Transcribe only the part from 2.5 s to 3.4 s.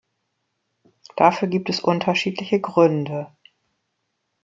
Gründe.